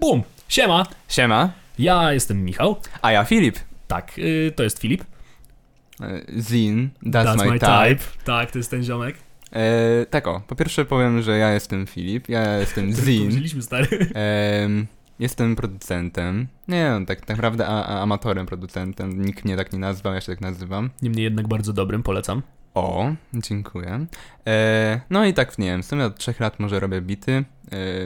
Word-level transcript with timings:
Bum! 0.00 0.22
Siema! 0.48 0.86
Siema, 1.08 1.52
Ja 1.78 2.12
jestem 2.12 2.44
Michał. 2.44 2.76
a 3.02 3.12
ja 3.12 3.24
Filip. 3.24 3.58
Tak, 3.88 4.18
y, 4.18 4.52
to 4.56 4.62
jest 4.62 4.78
Filip. 4.78 5.04
E, 6.00 6.40
Zin, 6.40 6.90
that's, 7.04 7.36
my, 7.36 7.58
type. 7.58 8.04
Tak, 8.24 8.50
to 8.50 8.58
jest 8.58 8.70
ten 8.70 8.82
ziomek. 8.82 9.16
E, 9.52 10.06
tak 10.06 10.26
o, 10.26 10.40
po 10.46 10.56
pierwsze 10.56 10.84
powiem, 10.84 11.22
że 11.22 11.38
ja 11.38 11.52
jestem 11.52 11.86
Filip, 11.86 12.28
ja 12.28 12.58
jestem 12.58 12.92
Zin. 13.04 13.28
Wzięliśmy 13.28 13.62
stary. 13.62 14.06
Em, 14.14 14.86
jestem 15.18 15.56
producentem. 15.56 16.46
Nie, 16.68 16.90
no, 17.00 17.06
tak, 17.06 17.20
tak 17.20 17.28
naprawdę 17.36 17.66
a, 17.66 17.84
a, 17.84 18.00
amatorem 18.02 18.46
producentem. 18.46 19.24
Nikt 19.24 19.44
mnie 19.44 19.56
tak 19.56 19.72
nie 19.72 19.78
nazwał, 19.78 20.14
ja 20.14 20.20
się 20.20 20.26
tak 20.32 20.40
nazywam. 20.40 20.90
Niemniej 21.02 21.24
jednak 21.24 21.48
bardzo 21.48 21.72
dobrym, 21.72 22.02
polecam. 22.02 22.42
O, 22.74 23.12
dziękuję. 23.34 24.06
E, 24.46 25.00
no 25.10 25.24
i 25.24 25.34
tak, 25.34 25.58
nie 25.58 25.66
wiem, 25.66 25.82
w 25.82 25.86
sumie 25.86 26.04
od 26.04 26.18
trzech 26.18 26.40
lat 26.40 26.60
może 26.60 26.80
robię 26.80 27.00
bity. 27.00 27.44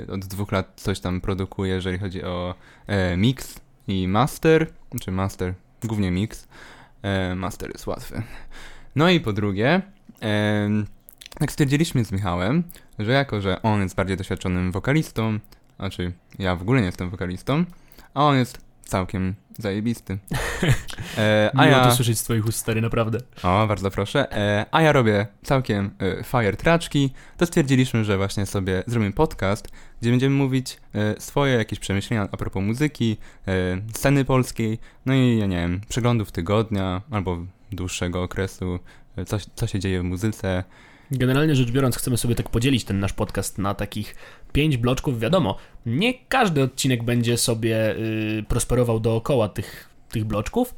E, 0.06 0.12
od 0.12 0.24
dwóch 0.24 0.52
lat 0.52 0.72
coś 0.76 1.00
tam 1.00 1.20
produkuję, 1.20 1.74
jeżeli 1.74 1.98
chodzi 1.98 2.24
o 2.24 2.54
e, 2.86 3.16
mix 3.16 3.60
i 3.88 4.08
master. 4.08 4.66
Czy 5.00 5.12
master, 5.12 5.54
głównie 5.84 6.10
mix. 6.10 6.48
E, 7.02 7.34
master 7.34 7.70
jest 7.72 7.86
łatwy. 7.86 8.22
No 8.96 9.10
i 9.10 9.20
po 9.20 9.32
drugie, 9.32 9.82
e, 10.22 10.68
tak 11.38 11.52
stwierdziliśmy 11.52 12.04
z 12.04 12.12
Michałem, 12.12 12.64
że 12.98 13.12
jako, 13.12 13.40
że 13.40 13.62
on 13.62 13.82
jest 13.82 13.94
bardziej 13.94 14.16
doświadczonym 14.16 14.72
wokalistą, 14.72 15.38
znaczy 15.76 16.12
ja 16.38 16.56
w 16.56 16.62
ogóle 16.62 16.80
nie 16.80 16.86
jestem 16.86 17.10
wokalistą, 17.10 17.64
a 18.14 18.24
on 18.24 18.36
jest 18.36 18.67
całkiem 18.88 19.34
zajebisty. 19.58 20.18
E, 21.18 21.50
a 21.54 21.64
Miło 21.64 21.78
ja... 21.78 21.84
to 21.84 21.92
słyszeć 21.92 22.18
z 22.18 22.22
twoich 22.22 22.46
ust, 22.46 22.58
stary, 22.58 22.80
naprawdę. 22.80 23.18
O, 23.42 23.66
bardzo 23.66 23.90
proszę. 23.90 24.32
E, 24.32 24.66
a 24.70 24.82
ja 24.82 24.92
robię 24.92 25.26
całkiem 25.42 25.90
e, 25.98 26.24
fire 26.24 26.56
traczki. 26.56 27.10
To 27.36 27.46
stwierdziliśmy, 27.46 28.04
że 28.04 28.16
właśnie 28.16 28.46
sobie 28.46 28.82
zrobimy 28.86 29.12
podcast, 29.12 29.68
gdzie 30.00 30.10
będziemy 30.10 30.36
mówić 30.36 30.76
e, 30.94 31.20
swoje 31.20 31.54
jakieś 31.54 31.78
przemyślenia 31.78 32.28
a 32.32 32.36
propos 32.36 32.62
muzyki, 32.62 33.16
e, 33.48 33.52
sceny 33.94 34.24
polskiej, 34.24 34.78
no 35.06 35.14
i 35.14 35.38
ja 35.38 35.46
nie 35.46 35.56
wiem, 35.56 35.80
przeglądów 35.88 36.32
tygodnia 36.32 37.02
albo 37.10 37.38
dłuższego 37.72 38.22
okresu, 38.22 38.78
e, 39.16 39.24
co, 39.24 39.36
co 39.54 39.66
się 39.66 39.78
dzieje 39.78 40.00
w 40.00 40.04
muzyce. 40.04 40.64
Generalnie 41.10 41.54
rzecz 41.54 41.70
biorąc, 41.70 41.96
chcemy 41.96 42.16
sobie 42.16 42.34
tak 42.34 42.48
podzielić 42.48 42.84
ten 42.84 43.00
nasz 43.00 43.12
podcast 43.12 43.58
na 43.58 43.74
takich 43.74 44.14
pięć 44.52 44.76
bloczków. 44.76 45.20
Wiadomo, 45.20 45.56
nie 45.86 46.14
każdy 46.28 46.62
odcinek 46.62 47.02
będzie 47.02 47.36
sobie 47.36 47.96
y, 47.96 48.44
prosperował 48.48 49.00
dookoła 49.00 49.48
tych, 49.48 49.88
tych 50.10 50.24
bloczków, 50.24 50.74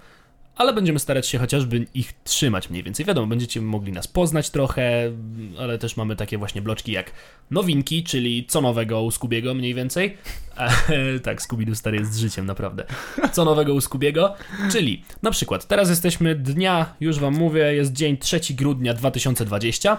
ale 0.61 0.73
będziemy 0.73 0.99
starać 0.99 1.27
się 1.27 1.39
chociażby 1.39 1.87
ich 1.95 2.13
trzymać 2.25 2.71
mniej 2.71 2.83
więcej. 2.83 3.07
Wiadomo, 3.07 3.27
będziecie 3.27 3.61
mogli 3.61 3.93
nas 3.93 4.09
poznać 4.09 4.51
trochę, 4.51 5.13
ale 5.59 5.79
też 5.79 5.97
mamy 5.97 6.17
takie 6.17 6.39
właśnie 6.39 6.63
bloczki 6.63 6.93
jak 6.93 7.11
nowinki, 7.51 8.05
czyli 8.05 8.47
co 8.47 8.61
nowego 8.61 9.03
u 9.03 9.11
Skubiego 9.11 9.55
mniej 9.55 9.75
więcej. 9.75 10.17
E, 10.89 11.21
tak, 11.21 11.43
Scooby-Doo 11.43 11.75
stary 11.75 11.97
jest 11.99 12.13
z 12.13 12.19
życiem, 12.19 12.47
naprawdę. 12.47 12.85
Co 13.33 13.45
nowego 13.45 13.75
u 13.75 13.81
Skubiego, 13.81 14.35
czyli 14.73 15.03
na 15.23 15.31
przykład 15.31 15.67
teraz 15.67 15.91
jesteśmy 15.91 16.35
dnia, 16.35 16.95
już 17.01 17.19
wam 17.19 17.35
mówię, 17.35 17.75
jest 17.75 17.93
dzień 17.93 18.17
3 18.17 18.41
grudnia 18.51 18.95
2020 18.95 19.99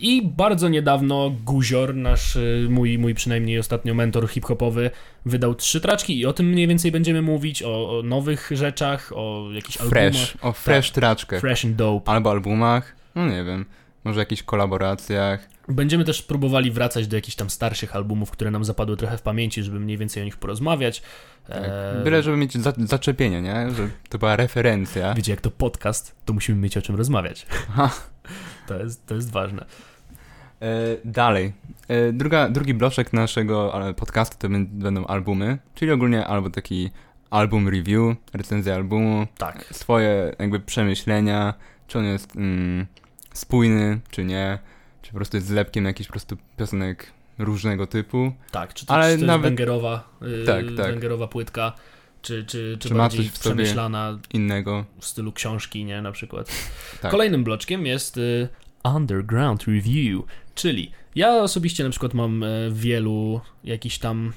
i 0.00 0.22
bardzo 0.26 0.68
niedawno 0.68 1.30
Guzior, 1.44 1.94
nasz, 1.94 2.36
y, 2.36 2.66
mój, 2.70 2.98
mój 2.98 3.14
przynajmniej 3.14 3.58
ostatnio 3.58 3.94
mentor 3.94 4.28
hip-hopowy, 4.28 4.90
wydał 5.26 5.54
trzy 5.54 5.80
traczki 5.80 6.20
i 6.20 6.26
o 6.26 6.32
tym 6.32 6.46
mniej 6.46 6.68
więcej 6.68 6.92
będziemy 6.92 7.22
mówić, 7.22 7.62
o, 7.62 7.98
o 7.98 8.02
nowych 8.02 8.50
rzeczach, 8.52 9.12
o 9.16 9.48
jakichś 9.52 9.76
albumach. 9.76 10.12
Fresh, 10.12 10.36
o 10.40 10.52
fresh 10.52 10.90
traczkę. 10.90 11.40
Fresh 11.40 11.64
and 11.64 11.76
dope. 11.76 12.10
Albo 12.10 12.30
albumach, 12.30 12.96
no 13.14 13.26
nie 13.26 13.44
wiem, 13.44 13.64
może 14.04 14.20
jakichś 14.20 14.42
kolaboracjach. 14.42 15.52
Będziemy 15.68 16.04
też 16.04 16.22
próbowali 16.22 16.70
wracać 16.70 17.06
do 17.06 17.16
jakichś 17.16 17.36
tam 17.36 17.50
starszych 17.50 17.96
albumów, 17.96 18.30
które 18.30 18.50
nam 18.50 18.64
zapadły 18.64 18.96
trochę 18.96 19.18
w 19.18 19.22
pamięci, 19.22 19.62
żeby 19.62 19.80
mniej 19.80 19.98
więcej 19.98 20.22
o 20.22 20.24
nich 20.24 20.36
porozmawiać. 20.36 21.02
Tak. 21.48 21.56
Eee, 21.56 22.04
Byle, 22.04 22.22
żeby 22.22 22.36
mieć 22.36 22.58
za, 22.58 22.72
zaczepienie, 22.78 23.42
nie? 23.42 23.70
Że 23.76 23.88
to 24.08 24.18
była 24.18 24.36
referencja. 24.36 25.14
Wiecie, 25.14 25.32
jak 25.32 25.40
to 25.40 25.50
podcast, 25.50 26.14
to 26.24 26.32
musimy 26.32 26.58
mieć 26.58 26.76
o 26.76 26.82
czym 26.82 26.96
rozmawiać. 26.96 27.46
Aha. 27.68 27.90
To 28.66 28.78
jest, 28.78 29.06
to 29.06 29.14
jest 29.14 29.30
ważne. 29.30 29.64
E, 30.62 30.66
dalej. 31.04 31.52
E, 31.88 32.12
druga, 32.12 32.48
drugi 32.48 32.74
bloczek 32.74 33.12
naszego 33.12 33.72
podcastu 33.96 34.36
to 34.38 34.48
bę- 34.48 34.66
będą 34.66 35.06
albumy, 35.06 35.58
czyli 35.74 35.90
ogólnie 35.92 36.26
albo 36.26 36.50
taki 36.50 36.90
album 37.30 37.68
review, 37.68 38.16
recenzja 38.34 38.74
albumu, 38.74 39.26
Tak. 39.38 39.64
swoje 39.72 40.34
jakby 40.38 40.60
przemyślenia, 40.60 41.54
czy 41.86 41.98
on 41.98 42.04
jest 42.04 42.36
mm, 42.36 42.86
spójny, 43.34 44.00
czy 44.10 44.24
nie, 44.24 44.58
czy 45.02 45.10
po 45.10 45.16
prostu 45.16 45.36
jest 45.36 45.46
zlepkiem 45.46 45.84
jakichś 45.84 46.06
po 46.08 46.12
prostu 46.12 46.36
piosenek 46.56 47.06
różnego 47.38 47.86
typu, 47.86 48.32
Tak, 48.50 48.74
czy 48.74 48.86
to, 48.86 48.94
Ale 48.94 49.14
czy 49.14 49.20
to 49.20 49.26
nawet- 49.26 49.42
jest 49.44 49.50
węgerowa, 49.50 50.08
yy, 50.20 50.44
Tak, 50.46 50.64
tak. 50.76 50.86
węgerowa 50.86 51.28
płytka, 51.28 51.72
czy, 52.22 52.44
czy, 52.44 52.76
czy, 52.80 52.88
Czy 52.88 52.94
ma 52.94 52.98
bardziej 52.98 53.30
przemyślana 53.40 54.18
innego. 54.32 54.84
w 55.00 55.04
stylu 55.06 55.32
książki, 55.32 55.84
nie, 55.84 56.02
na 56.02 56.12
przykład. 56.12 56.48
Tak. 57.00 57.10
Kolejnym 57.10 57.44
bloczkiem 57.44 57.86
jest 57.86 58.16
y, 58.16 58.48
Underground 58.94 59.64
Review, 59.64 60.22
czyli 60.54 60.90
ja 61.14 61.36
osobiście 61.36 61.84
na 61.84 61.90
przykład 61.90 62.14
mam 62.14 62.42
y, 62.42 62.70
wielu 62.72 63.40
jakichś 63.64 63.98
tam, 63.98 64.32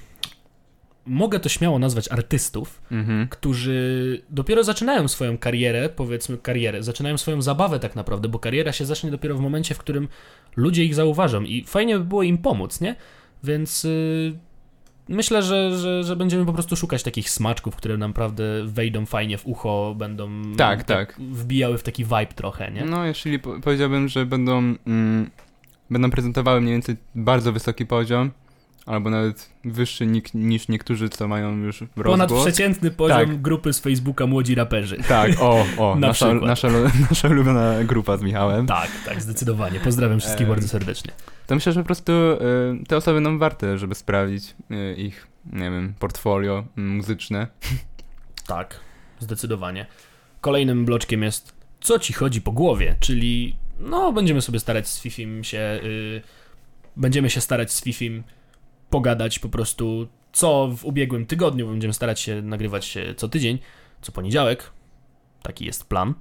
mogę 1.06 1.40
to 1.40 1.50
śmiało 1.50 1.79
nazwać 1.79 2.12
artystów, 2.12 2.81
Mhm. 2.91 3.28
którzy 3.28 4.22
dopiero 4.29 4.63
zaczynają 4.63 5.07
swoją 5.07 5.38
karierę, 5.38 5.90
powiedzmy 5.90 6.38
karierę, 6.38 6.84
zaczynają 6.84 7.17
swoją 7.17 7.41
zabawę 7.41 7.79
tak 7.79 7.96
naprawdę, 7.96 8.28
bo 8.29 8.40
kariera 8.40 8.72
się 8.72 8.85
zacznie 8.85 9.12
dopiero 9.12 9.35
w 9.35 9.40
momencie, 9.41 9.75
w 9.75 9.78
którym 9.78 10.07
ludzie 10.56 10.84
ich 10.84 10.96
zauważą 10.96 11.44
i 11.44 11.63
fajnie 11.67 12.00
by 12.00 12.06
było 12.06 12.23
im 12.23 12.38
pomóc, 12.38 12.81
nie? 12.81 12.96
Więc 13.44 13.85
y, 13.85 14.38
myślę, 15.10 15.44
że, 15.44 15.78
że, 15.78 16.04
że 16.04 16.16
będziemy 16.16 16.46
po 16.46 16.54
prostu 16.54 16.76
szukać 16.76 17.04
takich 17.04 17.30
smaczków, 17.30 17.76
które 17.76 17.98
naprawdę 17.98 18.44
wejdą 18.66 19.06
fajnie 19.06 19.38
w 19.38 19.48
ucho, 19.48 19.96
będą 19.98 20.30
Tak, 20.58 20.84
tak. 20.84 21.16
wbijały 21.20 21.78
w 21.78 21.84
taki 21.84 22.04
vibe 22.04 22.34
trochę, 22.36 22.72
nie? 22.72 22.86
No, 22.86 23.06
jeśli 23.06 23.40
po 23.40 23.60
powiedziałbym, 23.62 24.08
że 24.08 24.26
będą, 24.26 24.76
mm, 24.88 25.30
będą 25.90 26.12
prezentowały 26.12 26.62
mniej 26.62 26.74
więcej 26.74 26.96
bardzo 27.16 27.52
wysoki 27.52 27.86
poziom, 27.86 28.32
albo 28.85 29.09
nawet 29.09 29.50
wyższy 29.63 30.07
niż 30.34 30.68
niektórzy, 30.68 31.09
co 31.09 31.28
mają 31.28 31.57
już 31.57 31.81
rozgłos. 31.81 32.06
Ponadprzeciętny 32.06 32.91
poziom 32.91 33.18
Tak. 33.18 33.41
grupy 33.41 33.73
z 33.73 33.79
Facebooka 33.79 34.28
Młodzi 34.28 34.56
Raperzy. 34.56 34.97
Tak, 35.07 35.31
o, 35.41 35.66
o, 35.78 35.96
Na 36.00 36.07
nasza, 36.07 36.34
nasza, 36.34 36.68
nasza 37.09 37.28
ulubiona 37.28 37.84
grupa 37.84 38.18
z 38.18 38.22
Michałem. 38.22 38.68
Tak, 38.68 38.90
tak, 39.06 39.22
zdecydowanie. 39.22 39.79
Pozdrawiam 39.79 40.19
wszystkich 40.19 40.47
Em, 40.47 40.53
bardzo 40.53 40.68
serdecznie. 40.68 41.12
To 41.47 41.56
myślę, 41.56 41.73
że 41.73 41.79
po 41.79 41.85
prostu 41.85 42.12
y, 42.12 42.38
te 42.88 42.97
osoby 42.97 43.22
nam 43.22 43.40
warte, 43.40 43.78
żeby 43.78 43.96
sprawdzić 43.96 44.56
y, 44.72 44.96
ich, 44.96 45.28
nie 45.53 45.72
wiem, 45.72 45.94
portfolio 46.00 46.63
y, 46.78 46.81
muzyczne. 46.81 47.47
Tak, 48.47 48.79
zdecydowanie. 49.19 49.85
Kolejnym 50.41 50.85
bloczkiem 50.85 51.23
jest 51.23 51.53
co 51.81 52.00
ci 52.00 52.13
chodzi 52.13 52.41
po 52.41 52.52
głowie, 52.52 52.96
czyli 53.00 53.56
no 53.79 54.13
będziemy 54.13 54.41
sobie 54.41 54.59
starać 54.59 54.88
z 54.88 55.02
Fifim 55.02 55.44
się 55.44 55.79
y, 55.84 56.22
będziemy 56.96 57.29
się 57.29 57.41
starać 57.41 57.72
z 57.72 57.84
Fifim 57.84 58.23
pogadać 59.00 59.40
po 59.40 59.50
prostu 59.50 60.08
co 60.34 60.68
w 60.78 60.86
ubiegłym 60.86 61.26
tygodniu, 61.26 61.68
będziemy 61.68 61.94
starać 61.94 62.20
się 62.20 62.42
nagrywać 62.42 62.86
się 62.86 63.14
co 63.18 63.30
tydzień, 63.30 63.58
co 64.02 64.12
poniedziałek. 64.12 64.72
Taki 65.44 65.66
jest 65.66 65.86
plan. 65.90 66.14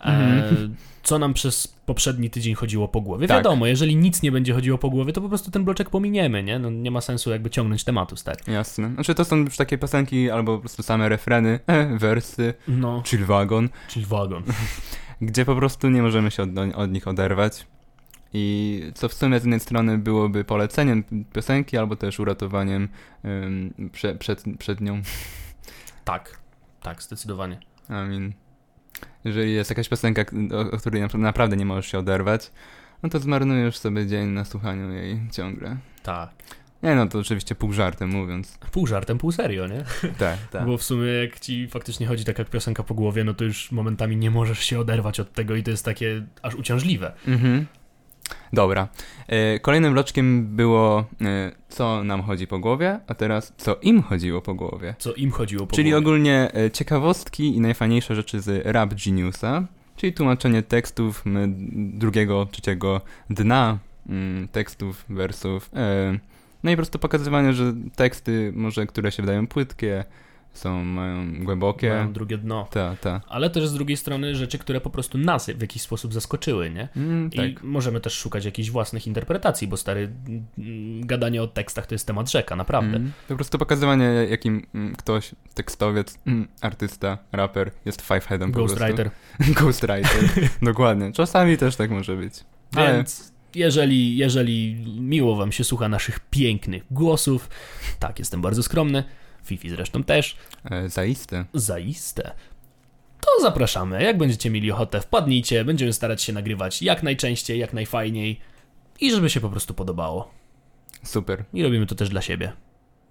E, 0.00 0.04
Mhm. 0.04 0.74
co 1.02 1.18
nam 1.18 1.34
przez 1.34 1.68
poprzedni 1.86 2.30
tydzień 2.30 2.54
chodziło 2.54 2.88
po 2.88 3.00
głowie. 3.00 3.26
Tak. 3.28 3.36
Wiadomo, 3.36 3.66
jeżeli 3.66 3.96
nic 3.96 4.22
nie 4.22 4.32
będzie 4.32 4.54
chodziło 4.54 4.78
po 4.78 4.90
głowie, 4.90 5.12
to 5.12 5.20
po 5.20 5.28
prostu 5.28 5.50
ten 5.50 5.64
bloczek 5.64 5.90
pominiemy, 5.90 6.42
nie? 6.42 6.58
No, 6.58 6.70
nie 6.70 6.90
ma 6.90 7.00
sensu 7.00 7.30
jakby 7.30 7.50
ciągnąć 7.50 7.84
tematu, 7.84 8.16
stary. 8.16 8.38
Jasne. 8.52 8.90
Znaczy 8.94 9.14
to 9.14 9.24
są 9.24 9.36
już 9.36 9.56
takie 9.56 9.78
piosenki, 9.78 10.30
albo 10.30 10.54
po 10.54 10.60
prostu 10.60 10.82
same 10.82 11.08
refreny, 11.08 11.60
e, 11.66 11.86
wersy, 11.98 12.54
No, 12.68 13.02
chill 13.06 13.24
wagon, 13.24 13.68
czyli 13.88 14.06
wagon. 14.06 14.42
gdzie 15.20 15.44
po 15.44 15.56
prostu 15.56 15.90
nie 15.90 16.02
możemy 16.02 16.30
się 16.30 16.42
od, 16.42 16.48
od 16.74 16.92
nich 16.92 17.08
oderwać. 17.08 17.66
I 18.36 18.82
co 18.94 19.08
w 19.08 19.14
sumie 19.14 19.40
z 19.40 19.42
jednej 19.42 19.60
strony 19.60 19.98
byłoby 19.98 20.44
poleceniem 20.44 21.04
piosenki, 21.32 21.76
albo 21.78 21.96
też 21.96 22.20
uratowaniem 22.20 22.88
ym, 23.24 23.90
prze, 23.92 24.14
przed, 24.14 24.44
przed 24.58 24.80
nią. 24.80 25.02
Tak, 26.04 26.38
tak, 26.82 27.02
zdecydowanie. 27.02 27.58
Mean, 27.88 28.32
jeżeli 29.24 29.54
jest 29.54 29.70
jakaś 29.70 29.88
piosenka, 29.88 30.22
o, 30.54 30.70
o 30.70 30.76
której 30.78 31.02
na- 31.02 31.08
naprawdę 31.18 31.56
nie 31.56 31.66
możesz 31.66 31.86
się 31.86 31.98
oderwać, 31.98 32.50
no 33.02 33.08
to 33.08 33.18
zmarnujesz 33.18 33.76
sobie 33.78 34.06
dzień 34.06 34.28
na 34.28 34.44
słuchaniu 34.44 34.92
jej 34.92 35.20
ciągle. 35.32 35.76
Tak. 36.02 36.30
Nie 36.82 36.94
no, 36.94 37.06
to 37.06 37.18
oczywiście 37.18 37.54
pół 37.54 37.72
żartem 37.72 38.10
mówiąc. 38.10 38.58
Pół 38.72 38.86
żartem, 38.86 39.18
pół 39.18 39.32
serio, 39.32 39.66
nie? 39.66 39.84
Tak, 40.18 40.38
tak. 40.50 40.66
Bo 40.66 40.78
w 40.78 40.82
sumie 40.82 41.06
jak 41.06 41.40
ci 41.40 41.68
faktycznie 41.68 42.06
chodzi 42.06 42.24
taka 42.24 42.44
piosenka 42.44 42.82
po 42.82 42.94
głowie, 42.94 43.24
no 43.24 43.34
to 43.34 43.44
już 43.44 43.72
momentami 43.72 44.16
nie 44.16 44.30
możesz 44.30 44.58
się 44.58 44.78
oderwać 44.80 45.20
od 45.20 45.32
tego 45.32 45.56
i 45.56 45.62
to 45.62 45.70
jest 45.70 45.84
takie 45.84 46.26
aż 46.42 46.54
uciążliwe. 46.54 47.12
Mhm. 47.28 47.66
Dobra. 48.52 48.88
E, 49.28 49.58
kolejnym 49.58 49.92
bloczkiem 49.92 50.46
było, 50.56 51.04
e, 51.20 51.52
co 51.68 52.04
nam 52.04 52.22
chodzi 52.22 52.46
po 52.46 52.58
głowie, 52.58 53.00
a 53.06 53.14
teraz 53.14 53.52
co 53.56 53.76
im 53.76 54.02
chodziło 54.02 54.42
po 54.42 54.54
głowie. 54.54 54.94
Co 54.98 55.14
im 55.14 55.30
chodziło 55.30 55.66
po 55.66 55.76
Czyli 55.76 55.90
głowie. 55.90 56.06
ogólnie 56.06 56.50
e, 56.54 56.70
ciekawostki 56.70 57.56
i 57.56 57.60
najfajniejsze 57.60 58.14
rzeczy 58.14 58.40
z 58.40 58.66
Rap 58.66 58.94
Geniusa, 59.04 59.64
czyli 59.96 60.12
tłumaczenie 60.12 60.62
tekstów 60.62 61.24
drugiego, 61.74 62.46
trzeciego 62.50 63.00
dna 63.30 63.78
mm, 64.08 64.48
tekstów, 64.48 65.04
wersów. 65.08 65.70
No 66.62 66.70
i 66.70 66.74
po 66.74 66.76
prostu 66.76 66.98
pokazywanie, 66.98 67.52
że 67.52 67.74
teksty 67.96 68.52
może, 68.56 68.86
które 68.86 69.12
się 69.12 69.22
wydają 69.22 69.46
płytkie, 69.46 70.04
są, 70.54 70.84
mają 70.84 71.44
głębokie. 71.44 71.90
Mają 71.90 72.12
drugie 72.12 72.38
dno. 72.38 72.68
Ta, 72.70 72.96
ta. 73.00 73.20
Ale 73.28 73.50
też 73.50 73.68
z 73.68 73.74
drugiej 73.74 73.96
strony 73.96 74.34
rzeczy, 74.34 74.58
które 74.58 74.80
po 74.80 74.90
prostu 74.90 75.18
nas 75.18 75.50
w 75.50 75.60
jakiś 75.60 75.82
sposób 75.82 76.14
zaskoczyły, 76.14 76.70
nie? 76.70 76.88
Mm, 76.96 77.30
tak. 77.30 77.46
I 77.46 77.56
możemy 77.62 78.00
też 78.00 78.12
szukać 78.12 78.44
jakichś 78.44 78.70
własnych 78.70 79.06
interpretacji, 79.06 79.68
bo 79.68 79.76
stary, 79.76 80.10
mm, 80.58 81.06
gadanie 81.06 81.42
o 81.42 81.46
tekstach 81.46 81.86
to 81.86 81.94
jest 81.94 82.06
temat 82.06 82.30
rzeka, 82.30 82.56
naprawdę. 82.56 82.96
Mm. 82.96 83.12
Po 83.28 83.36
prostu 83.36 83.58
pokazywanie, 83.58 84.04
jakim 84.04 84.66
mm, 84.74 84.96
ktoś, 84.96 85.30
tekstowiec, 85.54 86.18
mm, 86.26 86.48
artysta, 86.60 87.18
raper 87.32 87.70
jest 87.84 88.00
fiveheadem 88.02 88.52
po 88.52 88.58
prostu. 88.58 88.78
Ghostwriter. 88.78 89.10
Ghostwriter. 89.60 90.48
Dokładnie. 90.62 91.12
Czasami 91.12 91.56
też 91.56 91.76
tak 91.76 91.90
może 91.90 92.16
być. 92.16 92.34
Ale 92.76 92.96
Więc 92.96 93.34
jeżeli, 93.54 94.16
jeżeli 94.16 94.84
miło 95.00 95.36
wam 95.36 95.52
się 95.52 95.64
słucha 95.64 95.88
naszych 95.88 96.20
pięknych 96.20 96.84
głosów, 96.90 97.48
tak, 97.98 98.18
jestem 98.18 98.42
bardzo 98.42 98.62
skromny, 98.62 99.04
Fifi 99.44 99.70
zresztą 99.70 100.04
też, 100.04 100.36
e, 100.64 100.88
zaiste. 100.88 101.44
zaiste, 101.54 102.32
to 103.20 103.42
zapraszamy. 103.42 104.02
Jak 104.02 104.18
będziecie 104.18 104.50
mieli 104.50 104.72
ochotę, 104.72 105.00
wpadnijcie, 105.00 105.64
będziemy 105.64 105.92
starać 105.92 106.22
się 106.22 106.32
nagrywać 106.32 106.82
jak 106.82 107.02
najczęściej, 107.02 107.58
jak 107.58 107.72
najfajniej 107.72 108.40
i 109.00 109.10
żeby 109.10 109.30
się 109.30 109.40
po 109.40 109.50
prostu 109.50 109.74
podobało. 109.74 110.30
Super. 111.02 111.44
I 111.52 111.62
robimy 111.62 111.86
to 111.86 111.94
też 111.94 112.08
dla 112.08 112.22
siebie, 112.22 112.52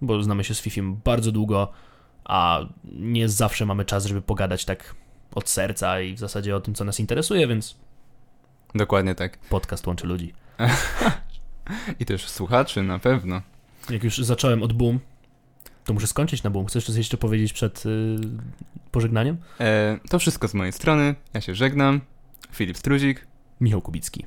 bo 0.00 0.22
znamy 0.22 0.44
się 0.44 0.54
z 0.54 0.60
Fifim 0.60 0.96
bardzo 1.04 1.32
długo, 1.32 1.72
a 2.24 2.60
nie 2.84 3.28
zawsze 3.28 3.66
mamy 3.66 3.84
czas, 3.84 4.06
żeby 4.06 4.22
pogadać 4.22 4.64
tak 4.64 4.94
od 5.34 5.48
serca 5.48 6.00
i 6.00 6.14
w 6.14 6.18
zasadzie 6.18 6.56
o 6.56 6.60
tym, 6.60 6.74
co 6.74 6.84
nas 6.84 7.00
interesuje, 7.00 7.46
więc 7.48 7.76
Dokładnie 8.74 9.14
tak. 9.14 9.38
podcast 9.38 9.86
łączy 9.86 10.06
ludzi. 10.06 10.32
I 12.00 12.04
też 12.04 12.28
słuchaczy 12.28 12.82
na 12.82 12.98
pewno. 12.98 13.42
Jak 13.90 14.04
już 14.04 14.18
zacząłem 14.18 14.62
od 14.62 14.72
boom, 14.72 15.00
to 15.84 15.94
muszę 15.94 16.06
skończyć 16.06 16.42
na 16.42 16.50
boom. 16.50 16.66
Chcesz 16.66 16.86
coś 16.86 16.96
jeszcze 16.96 17.16
powiedzieć 17.16 17.52
przed 17.52 17.84
yy, 17.84 18.18
pożegnaniem? 18.90 19.36
E, 19.60 19.98
to 20.10 20.18
wszystko 20.18 20.48
z 20.48 20.54
mojej 20.54 20.72
strony. 20.72 21.14
Ja 21.34 21.40
się 21.40 21.54
żegnam. 21.54 22.00
Filip 22.52 22.78
Struzik. 22.78 23.26
Michał 23.60 23.82
Kubicki. 23.82 24.26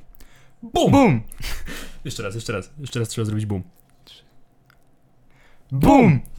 Bum! 0.62 0.92
Bum! 0.92 1.22
Jeszcze 2.04 2.22
raz, 2.22 2.34
jeszcze 2.34 2.52
raz. 2.52 2.70
Jeszcze 2.80 3.00
raz 3.00 3.08
trzeba 3.08 3.24
zrobić 3.24 3.46
boom. 3.46 3.62
Bum! 5.72 6.20